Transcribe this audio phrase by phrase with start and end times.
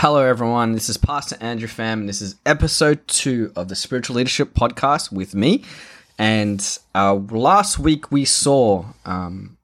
[0.00, 0.72] Hello, everyone.
[0.72, 5.10] This is Pastor Andrew Pham, and this is episode two of the Spiritual Leadership Podcast
[5.10, 5.64] with me.
[6.18, 6.60] And
[6.94, 9.56] uh, last week we saw um,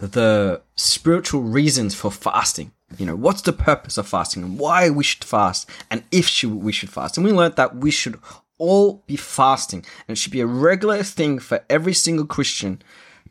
[0.00, 2.72] the spiritual reasons for fasting.
[2.96, 6.72] You know, what's the purpose of fasting and why we should fast and if we
[6.72, 7.18] should fast.
[7.18, 8.18] And we learned that we should
[8.56, 12.80] all be fasting and it should be a regular thing for every single Christian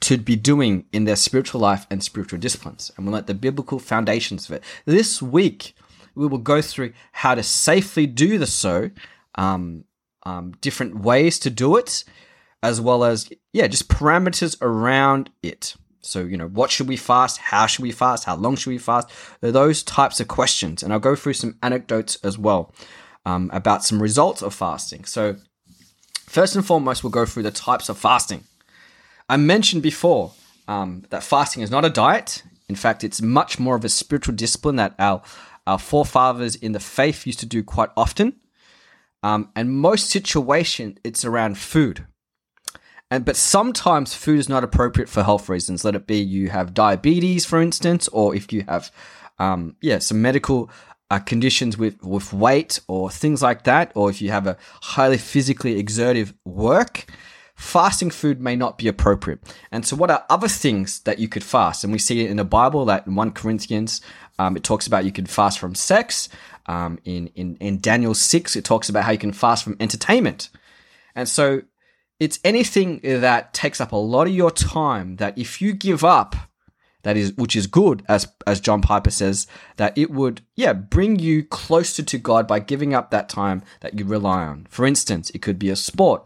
[0.04, 2.91] to be doing in their spiritual life and spiritual disciplines.
[2.95, 4.63] And we'll let the biblical foundations of it.
[4.85, 5.75] This week,
[6.13, 8.91] we will go through how to safely do the so,
[9.35, 9.85] um,
[10.23, 12.03] um, different ways to do it,
[12.62, 15.76] as well as, yeah, just parameters around it.
[16.02, 17.38] So, you know, what should we fast?
[17.38, 18.26] How should we fast?
[18.26, 19.09] How long should we fast?
[19.40, 20.84] Those types of questions.
[20.84, 22.73] And I'll go through some anecdotes as well
[23.26, 25.05] um, about some results of fasting.
[25.05, 25.38] So,
[26.27, 28.43] first and foremost, we'll go through the types of fasting.
[29.33, 30.31] I mentioned before
[30.67, 32.43] um, that fasting is not a diet.
[32.69, 35.23] In fact, it's much more of a spiritual discipline that our,
[35.65, 38.35] our forefathers in the faith used to do quite often.
[39.23, 42.05] Um, and most situation, it's around food.
[43.09, 45.84] And but sometimes food is not appropriate for health reasons.
[45.84, 48.91] Let it be you have diabetes, for instance, or if you have,
[49.40, 50.70] um, yeah, some medical
[51.09, 55.18] uh, conditions with with weight or things like that, or if you have a highly
[55.18, 57.07] physically exertive work,
[57.55, 59.40] fasting food may not be appropriate.
[59.71, 61.84] And so, what are other things that you could fast?
[61.84, 64.01] And we see it in the Bible that in 1 Corinthians,
[64.40, 66.29] um, it talks about you could fast from sex.
[66.66, 70.50] Um, in, in, in Daniel 6, it talks about how you can fast from entertainment.
[71.16, 71.62] And so,
[72.19, 76.35] it's anything that takes up a lot of your time that if you give up,
[77.01, 81.19] that is which is good as as John Piper says that it would yeah bring
[81.19, 84.68] you closer to God by giving up that time that you rely on.
[84.69, 86.25] For instance, it could be a sport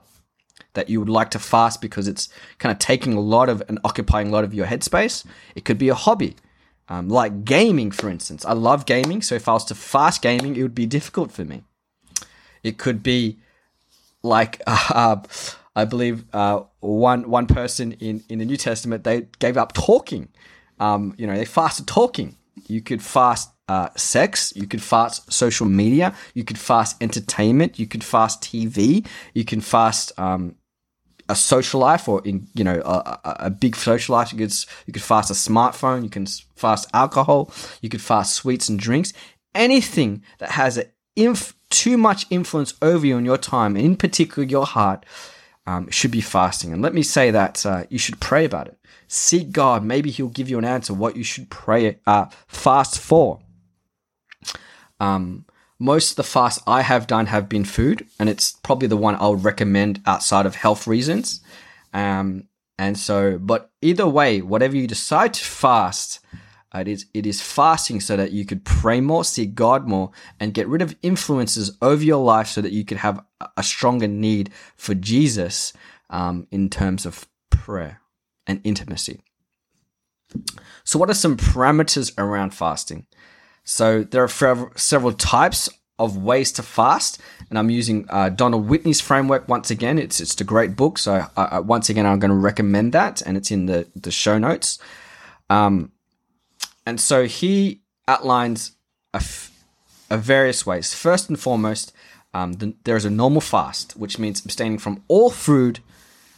[0.78, 3.80] that you would like to fast because it's kind of taking a lot of and
[3.83, 5.25] occupying a lot of your headspace.
[5.56, 6.36] It could be a hobby,
[6.88, 8.45] um, like gaming, for instance.
[8.45, 11.44] I love gaming, so if I was to fast gaming, it would be difficult for
[11.44, 11.64] me.
[12.61, 13.39] It could be
[14.22, 15.17] like uh,
[15.75, 20.30] I believe uh, one one person in in the New Testament they gave up talking.
[20.80, 22.38] Um, you know, they fasted talking.
[22.67, 27.88] You could fast uh, sex, you could fast social media, you could fast entertainment, you
[27.88, 30.55] could fast TV, you can fast um,
[31.30, 34.32] a social life or in you know a, a, big social life.
[34.32, 34.54] You could
[34.86, 37.52] you could fast a smartphone you can fast alcohol
[37.82, 39.14] you could fast sweets and drinks.
[39.54, 40.83] Anything that has
[41.15, 45.05] inf- too much influence over you and your time and in particular your heart
[45.65, 46.71] um, should be fasting.
[46.71, 48.80] And let me say that uh, you should pray about it.
[49.08, 49.83] Seek god.
[49.83, 53.42] Maybe he'll give you an answer what you should pray uh, fast for.
[54.99, 55.45] Um,
[55.80, 59.15] most of the fasts I have done have been food, and it's probably the one
[59.15, 61.42] I would recommend outside of health reasons.
[61.93, 62.45] Um,
[62.80, 66.20] and so, but either way, whatever you decide to fast,
[66.73, 70.11] uh, it is it is fasting so that you could pray more, seek God more,
[70.39, 73.23] and get rid of influences over your life, so that you could have
[73.55, 75.73] a stronger need for Jesus
[76.09, 78.02] um, in terms of prayer
[78.45, 79.21] and intimacy.
[80.83, 83.05] So, what are some parameters around fasting?
[83.67, 85.67] So there are several types
[86.00, 90.00] of ways to fast, and I'm using uh, Donald Whitney's framework once again.
[90.00, 93.22] It's it's a great book, so I, I, once again I'm going to recommend that,
[93.22, 94.80] and it's in the the show notes.
[95.50, 95.92] Um,
[96.86, 98.72] and so he outlines
[99.14, 99.52] a, f-
[100.10, 100.94] a various ways.
[100.94, 101.92] First and foremost,
[102.33, 105.82] um, the, there is a normal fast, which means abstaining from all food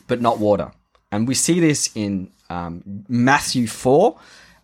[0.07, 0.71] but not water,
[1.11, 4.17] and we see this in um, Matthew four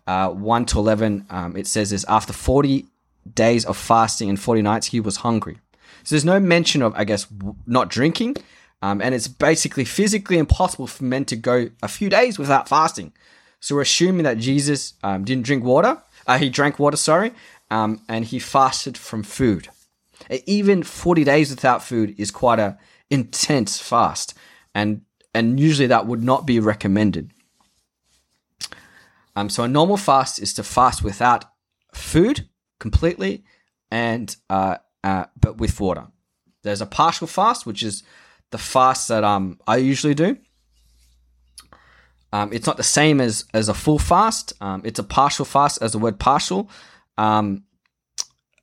[0.06, 2.86] uh, 1 to 11, um, it says this after 40
[3.34, 5.58] days of fasting and 40 nights, he was hungry.
[6.04, 7.26] So there's no mention of, I guess,
[7.66, 8.36] not drinking.
[8.82, 13.12] Um, and it's basically physically impossible for men to go a few days without fasting.
[13.60, 16.02] So we're assuming that Jesus um, didn't drink water.
[16.26, 17.32] Uh, he drank water, sorry,
[17.70, 19.68] um, and he fasted from food.
[20.46, 22.78] Even 40 days without food is quite a
[23.10, 24.34] intense fast,
[24.74, 25.02] and
[25.34, 27.30] and usually that would not be recommended.
[29.36, 31.44] Um, so a normal fast is to fast without
[31.92, 32.48] food
[32.80, 33.44] completely,
[33.90, 36.08] and uh, uh, but with water.
[36.62, 38.02] There's a partial fast, which is
[38.50, 40.38] the fast that um I usually do.
[42.32, 44.52] Um, it's not the same as as a full fast.
[44.60, 46.68] Um, it's a partial fast, as the word partial.
[47.18, 47.64] Um,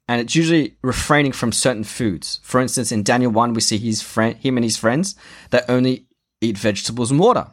[0.08, 2.40] and it's usually refraining from certain foods.
[2.44, 5.16] For instance, in Daniel one, we see his friend, him and his friends
[5.52, 6.08] that only
[6.42, 7.48] eat vegetables and water.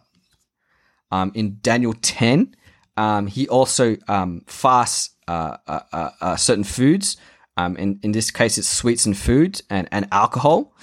[1.12, 2.54] Um, in Daniel ten,
[3.00, 7.16] um, he also um, fasts uh, uh, uh, uh, certain foods.
[7.56, 10.74] Um, in, in this case, it's sweets and food and, and alcohol.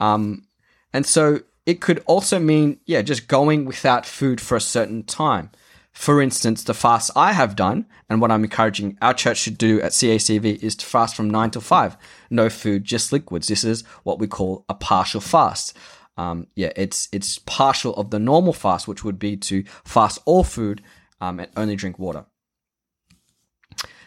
[0.00, 0.46] Um,
[0.94, 5.50] and so it could also mean, yeah, just going without food for a certain time.
[5.92, 9.78] For instance, the fast I have done and what I'm encouraging our church to do
[9.82, 11.98] at CACV is to fast from 9 to 5.
[12.30, 13.48] No food, just liquids.
[13.48, 15.76] This is what we call a partial fast.
[16.16, 20.42] Um, yeah, it's it's partial of the normal fast, which would be to fast all
[20.42, 20.82] food
[21.20, 22.24] um, and only drink water.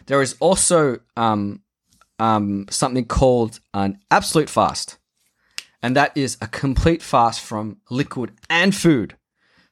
[0.06, 1.62] There is also um,
[2.18, 4.98] um, something called an absolute fast,
[5.82, 9.16] and that is a complete fast from liquid and food.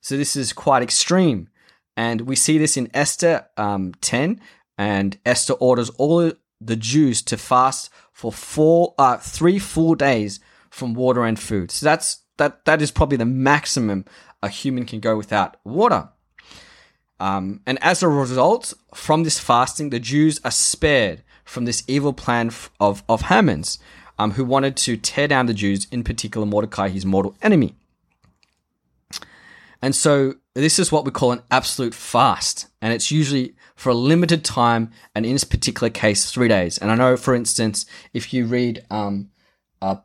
[0.01, 1.49] So this is quite extreme.
[1.97, 4.41] And we see this in Esther um, 10,
[4.79, 10.41] and Esther orders all the Jews to fast for four, uh, three full days
[10.71, 11.71] from water and food.
[11.71, 14.05] So that's that that is probably the maximum
[14.43, 16.09] a human can go without water.
[17.21, 22.13] Um, and as a result, from this fasting, the Jews are spared from this evil
[22.13, 22.51] plan
[22.81, 23.79] of of Haman's,
[24.19, 27.75] um, who wanted to tear down the Jews, in particular Mordecai, his mortal enemy.
[29.83, 32.67] And so this is what we call an absolute fast.
[32.83, 36.77] And it's usually for a limited time, and in this particular case, three days.
[36.79, 39.31] And I know, for instance, if you read um,
[39.81, 39.97] uh,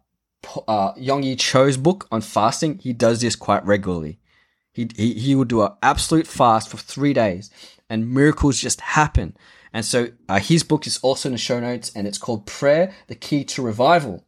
[0.67, 4.19] uh, Yonggi Cho's book on fasting, he does this quite regularly.
[4.75, 7.49] He, he, he would do an absolute fast for three days,
[7.89, 9.35] and miracles just happen.
[9.73, 12.93] And so uh, his book is also in the show notes, and it's called Prayer,
[13.07, 14.23] the Key to Revival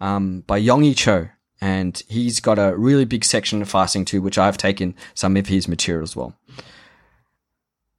[0.00, 1.28] um, by Yonggi Cho
[1.60, 5.48] and he's got a really big section of fasting too, which I've taken some of
[5.48, 6.34] his material as well.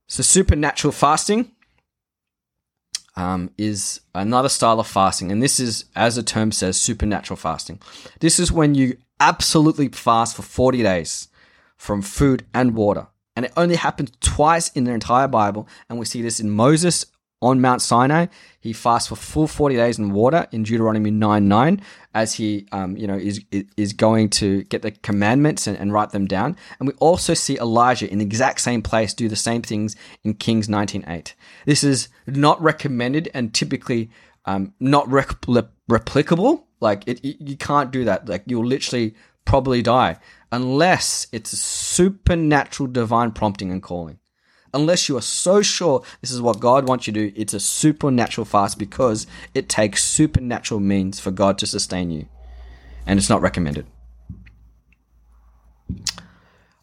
[0.08, 1.52] So, supernatural fasting
[3.16, 7.82] um, is another style of fasting, and this is, as the term says, supernatural fasting.
[8.20, 11.28] This is when you absolutely fast for 40 days
[11.78, 13.08] from food and water.
[13.36, 17.06] And it only happens twice in the entire Bible, and we see this in Moses
[17.42, 18.28] on Mount Sinai.
[18.60, 21.82] He fasts for full 40 days in water in Deuteronomy 9 9
[22.14, 26.10] as he, um, you know, is, is going to get the commandments and, and, write
[26.10, 26.56] them down.
[26.80, 30.34] And we also see Elijah in the exact same place do the same things in
[30.34, 31.36] Kings 19 8.
[31.66, 34.10] This is not recommended and typically
[34.46, 36.64] um, not replicable.
[36.80, 38.28] Like, it, you can't do that.
[38.28, 39.16] Like, you'll literally
[39.46, 40.18] probably die
[40.52, 44.20] unless it's a supernatural divine prompting and calling
[44.74, 47.60] unless you are so sure this is what God wants you to do, it's a
[47.60, 52.28] supernatural fast because it takes supernatural means for God to sustain you.
[53.06, 53.88] And it's not recommended.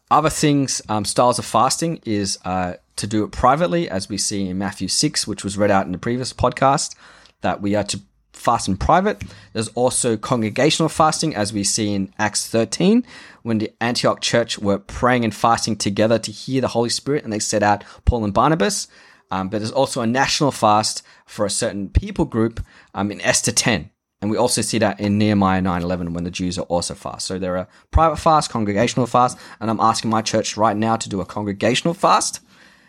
[0.09, 4.47] Other things, um, styles of fasting, is uh, to do it privately, as we see
[4.47, 6.95] in Matthew 6, which was read out in the previous podcast,
[7.41, 8.01] that we are to
[8.35, 9.23] fast in private.
[9.53, 13.05] There's also congregational fasting, as we see in Acts 13,
[13.43, 17.33] when the Antioch church were praying and fasting together to hear the Holy Spirit, and
[17.33, 18.87] they set out Paul and Barnabas.
[19.31, 23.51] Um, but there's also a national fast for a certain people group um, in Esther
[23.51, 23.89] 10.
[24.21, 27.27] And we also see that in Nehemiah 9:11 when the Jews are also fast.
[27.27, 31.09] So there are private fast, congregational fast, and I'm asking my church right now to
[31.09, 32.39] do a congregational fast,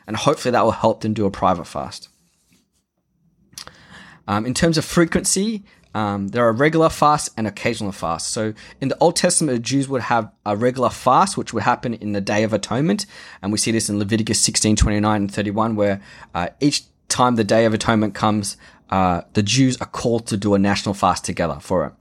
[0.07, 2.09] and hopefully that will help them do a private fast.
[4.29, 5.63] Um, in terms of frequency,
[5.95, 8.31] um, there are regular fasts and occasional fasts.
[8.31, 8.53] So
[8.83, 12.13] in the Old Testament, the Jews would have a regular fast, which would happen in
[12.13, 13.07] the Day of Atonement.
[13.41, 16.03] And we see this in Leviticus 16, 29 and 31, where
[16.35, 18.59] uh, each time the Day of Atonement comes,
[18.91, 21.93] uh, the Jews are called to do a national fast together for it.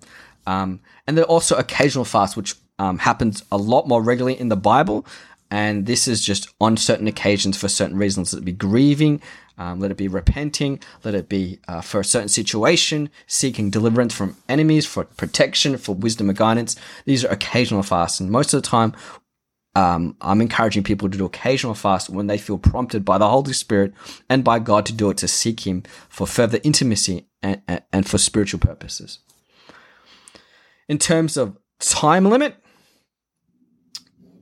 [0.45, 4.49] Um, and there are also occasional fasts, which um, happens a lot more regularly in
[4.49, 5.05] the Bible.
[5.49, 8.33] And this is just on certain occasions for certain reasons.
[8.33, 9.21] It be grieving,
[9.57, 10.79] um, let it be repenting.
[11.03, 15.95] Let it be uh, for a certain situation, seeking deliverance from enemies, for protection, for
[15.95, 16.75] wisdom and guidance.
[17.05, 18.19] These are occasional fasts.
[18.19, 18.93] And most of the time,
[19.75, 23.53] um, I'm encouraging people to do occasional fast when they feel prompted by the Holy
[23.53, 23.93] Spirit
[24.29, 28.07] and by God to do it to seek Him for further intimacy and, and, and
[28.07, 29.19] for spiritual purposes.
[30.87, 32.55] In terms of time limit,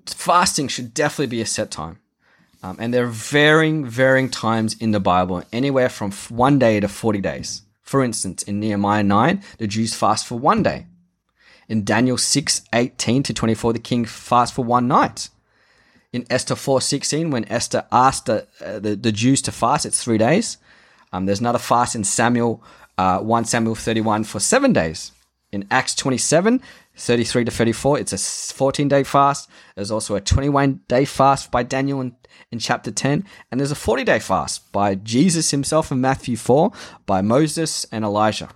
[0.06, 2.00] fasting should definitely be a set time.
[2.64, 6.88] Um, and there are varying, varying times in the Bible, anywhere from one day to
[6.88, 7.62] 40 days.
[7.82, 10.88] For instance, in Nehemiah 9, the Jews fast for one day.
[11.68, 15.30] In Daniel 6, 18 to 24, the king fasts for one night.
[16.14, 20.02] In Esther 4, 16, when Esther asked the, uh, the, the, Jews to fast, it's
[20.02, 20.58] three days.
[21.12, 22.64] Um, there's another fast in Samuel,
[22.98, 25.12] uh, 1 Samuel 31 for seven days.
[25.54, 26.62] In Acts 27,
[26.96, 29.48] 33 to 34, it's a 14 day fast.
[29.76, 32.16] There's also a 21 day fast by Daniel in,
[32.52, 33.24] in chapter 10.
[33.52, 36.72] And there's a 40 day fast by Jesus himself in Matthew 4,
[37.06, 38.50] by Moses and Elijah.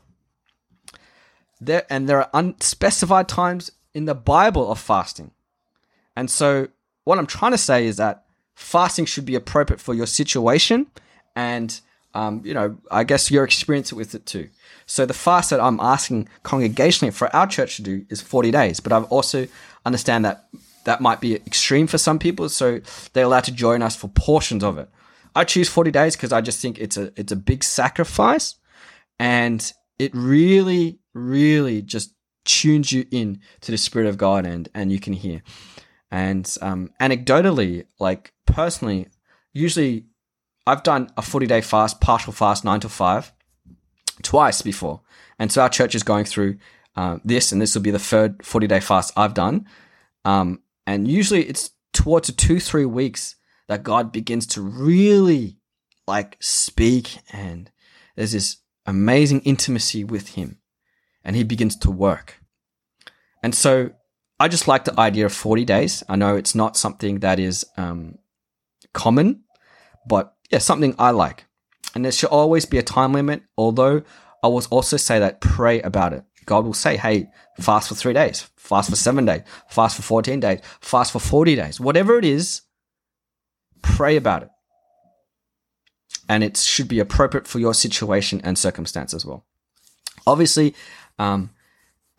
[1.62, 5.32] There, and there are unspecified times in the Bible of fasting.
[6.16, 6.68] And so,
[7.04, 8.26] what I'm trying to say is that
[8.56, 10.88] fasting should be appropriate for your situation
[11.36, 11.80] and
[12.18, 14.50] um, you know, I guess your experience with it too.
[14.88, 18.80] So the fast that I'm asking congregationally for our church to do is 40 days,
[18.80, 19.48] but I also
[19.86, 20.48] understand that
[20.86, 22.80] that might be extreme for some people, so
[23.12, 24.90] they're allowed to join us for portions of it.
[25.36, 28.56] I choose 40 days because I just think it's a it's a big sacrifice
[29.20, 32.14] and it really, really just
[32.46, 35.44] tunes you in to the spirit of God and and you can hear.
[36.10, 39.10] And um, anecdotally, like personally,
[39.54, 40.06] usually
[40.66, 43.32] I've done a 40 day fast, partial fast, nine to five,
[44.24, 45.02] twice before.
[45.40, 46.58] And so our church is going through
[46.96, 49.68] uh, this, and this will be the third 40 day fast I've done.
[50.26, 53.36] Um, and usually it's towards two, three weeks
[53.68, 55.58] that God begins to really
[56.08, 57.70] like speak, and
[58.16, 60.60] there's this amazing intimacy with Him,
[61.24, 62.42] and He begins to work.
[63.44, 63.92] And so
[64.40, 66.04] I just like the idea of 40 days.
[66.08, 68.20] I know it's not something that is um,
[68.94, 69.44] common,
[70.08, 71.47] but yeah, something I like.
[71.98, 74.04] And there should always be a time limit, although
[74.44, 76.24] I will also say that pray about it.
[76.46, 77.28] God will say, hey,
[77.60, 81.56] fast for three days, fast for seven days, fast for 14 days, fast for 40
[81.56, 81.80] days.
[81.80, 82.62] Whatever it is,
[83.82, 84.50] pray about it.
[86.30, 89.48] And it should be appropriate for your situation and circumstance as well.
[90.28, 90.76] Obviously,
[91.18, 91.50] um,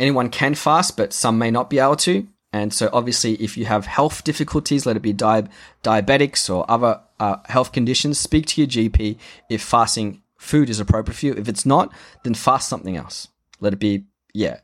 [0.00, 2.26] anyone can fast, but some may not be able to.
[2.52, 5.48] And so, obviously, if you have health difficulties, let it be di-
[5.82, 9.18] diabetics or other uh, health conditions, speak to your GP
[9.50, 11.34] if fasting food is appropriate for you.
[11.34, 11.92] If it's not,
[12.24, 13.28] then fast something else.
[13.60, 14.60] Let it be, yeah,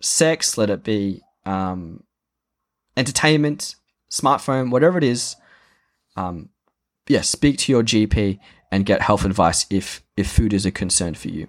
[0.00, 2.02] sex, let it be um,
[2.96, 3.76] entertainment,
[4.10, 5.36] smartphone, whatever it is.
[6.16, 6.50] Um,
[7.08, 8.38] yeah, speak to your GP
[8.70, 11.48] and get health advice if if food is a concern for you.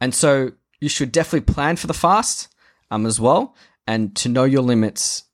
[0.00, 0.52] And so
[0.86, 2.46] you should definitely plan for the fast
[2.92, 3.56] um, as well
[3.88, 5.24] and to know your limits,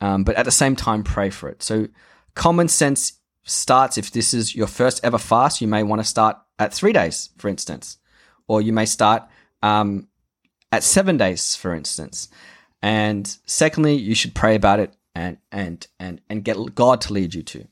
[0.00, 1.64] um, but at the same time, pray for it.
[1.64, 1.88] So,
[2.36, 6.36] common sense starts if this is your first ever fast, you may want to start
[6.60, 7.98] at three days, for instance,
[8.46, 9.24] or you may start
[9.64, 10.06] um,
[10.70, 12.28] at seven days, for instance.
[12.80, 17.34] And secondly, you should pray about it and and and and get God to lead
[17.34, 17.66] you to.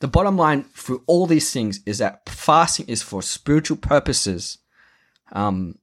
[0.00, 4.58] The bottom line for all these things is that fasting is for spiritual purposes
[5.30, 5.78] um,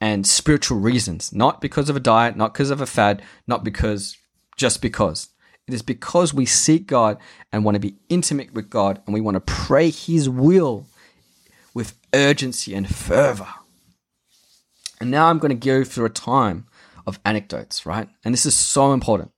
[0.00, 4.16] and spiritual reasons, not because of a diet, not because of a fad, not because
[4.56, 5.28] just because.
[5.66, 7.18] It is because we seek God
[7.52, 10.86] and want to be intimate with God and we want to pray His will
[11.74, 13.46] with urgency and fervor.
[15.00, 16.66] And now I'm going to go through a time
[17.06, 18.08] of anecdotes, right?
[18.24, 19.32] And this is so important.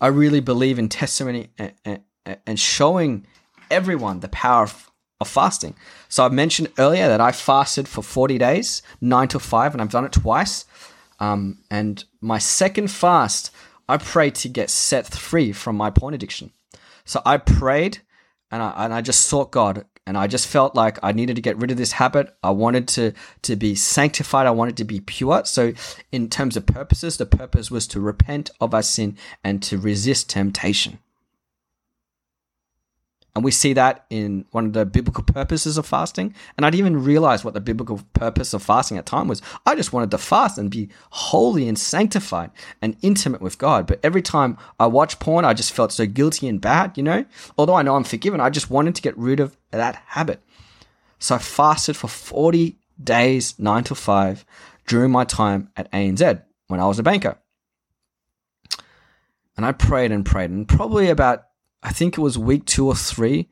[0.00, 2.02] I really believe in testimony and, and,
[2.46, 3.26] and showing
[3.70, 4.89] everyone the power of
[5.20, 5.74] of fasting.
[6.08, 9.90] So I mentioned earlier that I fasted for 40 days, 9 to 5, and I've
[9.90, 10.64] done it twice.
[11.18, 13.50] Um, and my second fast,
[13.88, 16.52] I prayed to get set free from my porn addiction.
[17.04, 17.98] So I prayed
[18.50, 21.42] and I, and I just sought God and I just felt like I needed to
[21.42, 22.34] get rid of this habit.
[22.42, 23.12] I wanted to
[23.42, 24.46] to be sanctified.
[24.46, 25.44] I wanted to be pure.
[25.44, 25.72] So
[26.10, 30.30] in terms of purposes, the purpose was to repent of our sin and to resist
[30.30, 30.98] temptation.
[33.34, 36.34] And we see that in one of the biblical purposes of fasting.
[36.56, 39.40] And I didn't even realize what the biblical purpose of fasting at time was.
[39.64, 42.50] I just wanted to fast and be holy and sanctified
[42.82, 43.86] and intimate with God.
[43.86, 47.24] But every time I watched porn, I just felt so guilty and bad, you know?
[47.56, 50.42] Although I know I'm forgiven, I just wanted to get rid of that habit.
[51.20, 54.44] So I fasted for 40 days, 9 to 5,
[54.86, 57.38] during my time at ANZ when I was a banker.
[59.56, 60.50] And I prayed and prayed.
[60.50, 61.44] And probably about
[61.82, 63.48] I think it was week two or three,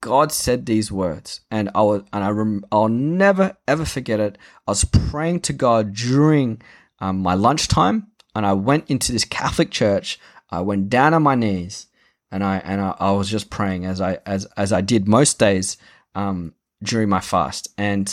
[0.00, 4.36] God said these words, and I was, and I rem, I'll never ever forget it.
[4.66, 6.60] I was praying to God during
[6.98, 10.20] um, my lunchtime, and I went into this Catholic church.
[10.50, 11.86] I went down on my knees,
[12.30, 15.38] and I and I, I was just praying as I as as I did most
[15.38, 15.78] days
[16.14, 17.68] um, during my fast.
[17.78, 18.06] And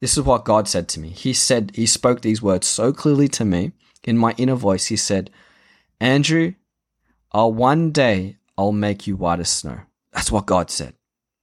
[0.00, 1.10] this is what God said to me.
[1.10, 3.70] He said He spoke these words so clearly to me
[4.02, 4.86] in my inner voice.
[4.86, 5.30] He said,
[6.00, 6.54] "Andrew,
[7.30, 9.80] I'll one day I'll make you white as snow.
[10.12, 10.94] That's what God said.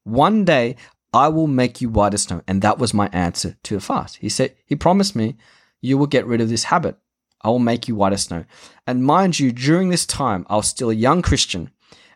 [0.04, 0.76] One day
[1.14, 2.42] I will make you white as snow.
[2.48, 4.18] And that was my answer to the fast.
[4.18, 5.36] He said, He promised me,
[5.82, 6.98] you will get rid of this habit.
[7.42, 8.46] I will make you white as snow.
[8.88, 11.72] And mind you, during this time, I was still a young Christian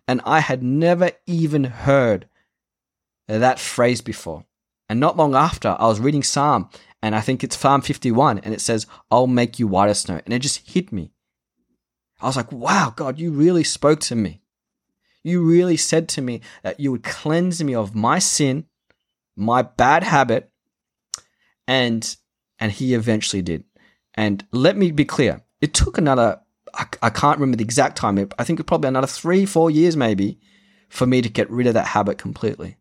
[0.08, 2.28] and I had never even heard
[3.28, 4.46] that phrase before.
[4.90, 6.70] And not long after, I was reading Psalm,
[7.02, 10.22] and I think it's Psalm 51, and it says, I'll make you white as snow.
[10.24, 11.12] And it just hit me.
[12.22, 14.42] I was like, wow, God, you really spoke to me.
[15.28, 18.66] You really said to me that you would cleanse me of my sin,
[19.36, 20.50] my bad habit,
[21.68, 22.16] and
[22.60, 23.66] and he eventually did.
[24.14, 26.40] And let me be clear, it took another
[26.74, 28.30] I, I can't remember the exact time.
[28.40, 30.40] I think probably another three, four years maybe
[30.90, 32.78] for me to get rid of that habit completely.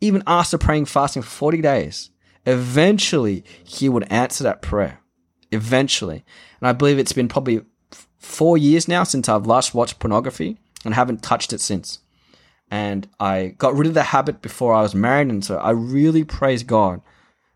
[0.00, 2.10] Even after praying fasting for 40 days,
[2.46, 5.00] eventually he would answer that prayer.
[5.50, 6.24] eventually.
[6.60, 7.62] And I believe it's been probably
[8.18, 12.00] four years now since I've last watched pornography and haven't touched it since.
[12.70, 15.28] And I got rid of the habit before I was married.
[15.28, 17.00] And so I really praise God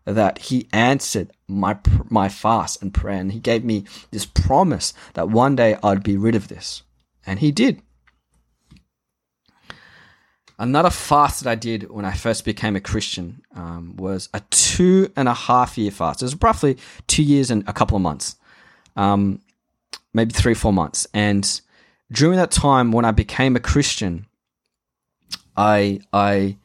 [0.05, 1.77] that He answered my,
[2.09, 3.19] my fast and prayer.
[3.19, 6.83] And He gave me this promise that one day I'd be rid of this.
[7.25, 7.81] And He did.
[10.59, 15.11] Another fast that I did when I first became a Christian um, was a two
[15.15, 16.21] and a half year fast.
[16.21, 16.77] It was roughly
[17.07, 18.35] two years and a couple of months,
[18.95, 19.41] um,
[20.13, 21.07] maybe three, four months.
[21.13, 21.59] And
[22.11, 24.27] during that time, when I became a Christian,
[25.55, 26.57] I I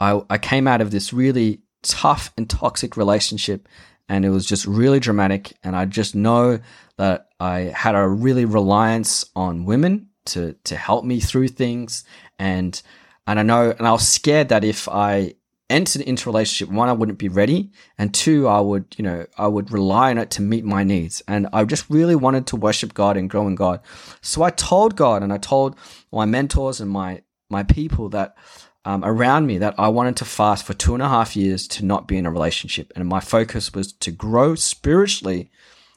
[0.00, 3.68] I, I came out of this really tough and toxic relationship,
[4.08, 5.52] and it was just really dramatic.
[5.62, 6.60] And I just know
[6.96, 12.04] that I had a really reliance on women to to help me through things
[12.38, 12.80] and
[13.26, 15.34] and I know, and I was scared that if I
[15.72, 19.46] entered into relationship, one, I wouldn't be ready, and two, I would, you know, I
[19.48, 21.22] would rely on it to meet my needs.
[21.26, 23.80] And I just really wanted to worship God and grow in God.
[24.20, 25.76] So I told God and I told
[26.12, 28.34] my mentors and my my people that
[28.84, 31.84] um, around me that I wanted to fast for two and a half years to
[31.84, 35.50] not be in a relationship, and my focus was to grow spiritually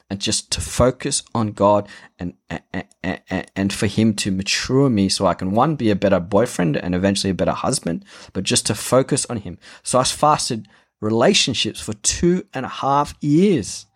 [0.08, 5.26] and just to focus on God and, and, and for Him to mature me so
[5.26, 8.74] I can, one, be a better boyfriend and eventually a better husband, but just to
[8.74, 9.58] focus on Him.
[9.82, 10.68] So I fasted
[11.00, 13.86] relationships for two and a half years.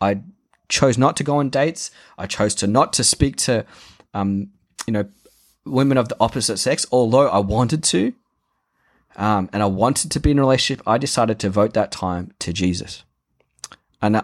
[0.00, 0.22] I
[0.68, 1.90] chose not to go on dates.
[2.18, 3.64] I chose to not to speak to,
[4.14, 4.48] um,
[4.86, 5.08] you know,
[5.64, 8.12] women of the opposite sex, although I wanted to.
[9.14, 12.32] Um, and I wanted to be in a relationship, I decided to vote that time
[12.38, 13.04] to Jesus.
[14.00, 14.22] And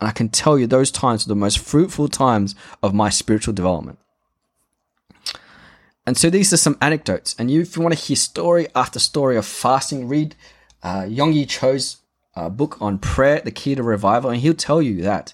[0.00, 3.54] and I can tell you those times are the most fruitful times of my spiritual
[3.54, 3.98] development.
[6.06, 7.34] And so these are some anecdotes.
[7.38, 10.34] And you, if you want to hear story after story of fasting, read
[10.82, 11.98] uh, Yonggi Cho's
[12.36, 15.32] uh, book on prayer, The Key to Revival, and he'll tell you that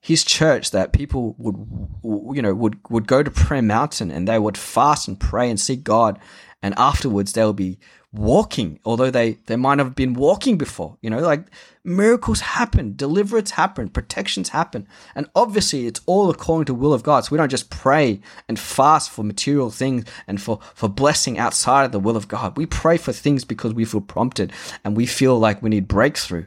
[0.00, 4.38] his church that people would, you know, would would go to Prayer Mountain and they
[4.38, 6.18] would fast and pray and seek God,
[6.62, 7.78] and afterwards they'll be
[8.14, 10.96] walking, although they, they might have been walking before.
[11.00, 11.46] You know, like
[11.84, 14.86] miracles happen, deliverance happen, protections happen.
[15.14, 17.24] And obviously it's all according to will of God.
[17.24, 21.84] So we don't just pray and fast for material things and for, for blessing outside
[21.84, 22.56] of the will of God.
[22.56, 24.52] We pray for things because we feel prompted
[24.84, 26.46] and we feel like we need breakthrough.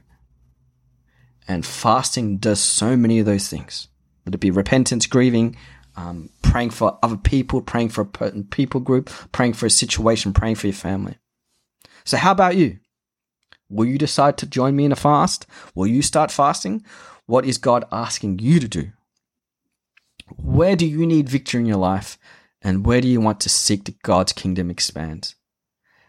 [1.47, 3.87] And fasting does so many of those things.
[4.25, 5.55] Let it be repentance, grieving,
[5.95, 10.55] um, praying for other people, praying for a people group, praying for a situation, praying
[10.55, 11.17] for your family.
[12.07, 12.79] So, how about you?
[13.69, 15.45] Will you decide to join me in a fast?
[15.75, 16.85] Will you start fasting?
[17.25, 18.91] What is God asking you to do?
[20.37, 22.17] Where do you need victory in your life?
[22.61, 25.35] And where do you want to seek that God's kingdom expand?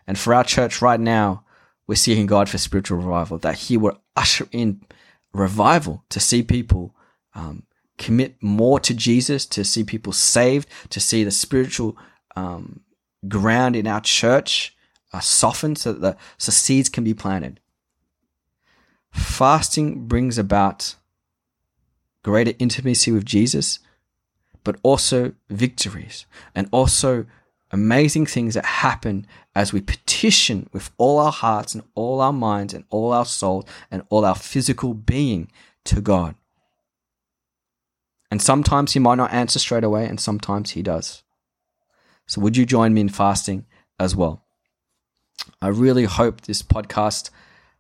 [0.06, 1.42] And for our church right now,
[1.88, 4.80] we're seeking God for spiritual revival, that He will usher in
[5.32, 6.94] revival to see people
[7.34, 7.64] um,
[7.98, 11.98] commit more to Jesus, to see people saved, to see the spiritual
[12.36, 12.82] um,
[13.26, 14.76] ground in our church
[15.12, 17.60] are softened so that the so seeds can be planted.
[19.10, 20.96] Fasting brings about
[22.22, 23.78] greater intimacy with Jesus,
[24.64, 27.26] but also victories and also
[27.70, 32.74] amazing things that happen as we petition with all our hearts and all our minds
[32.74, 35.50] and all our soul and all our physical being
[35.84, 36.34] to God.
[38.30, 41.22] And sometimes He might not answer straight away, and sometimes He does.
[42.26, 43.64] So, would you join me in fasting
[43.98, 44.44] as well?
[45.60, 47.30] I really hope this podcast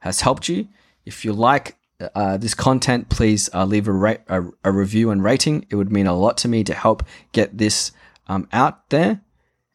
[0.00, 0.68] has helped you.
[1.04, 1.76] If you like
[2.14, 5.66] uh, this content, please uh, leave a, ra- a, a, review and rating.
[5.68, 7.02] It would mean a lot to me to help
[7.32, 7.92] get this
[8.28, 9.20] um, out there.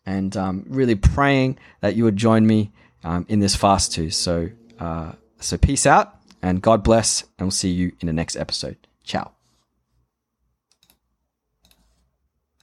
[0.05, 2.71] And um, really praying that you would join me
[3.03, 4.09] um, in this fast too.
[4.09, 8.35] So, uh, so peace out and God bless, and we'll see you in the next
[8.35, 8.77] episode.
[9.03, 9.31] Ciao.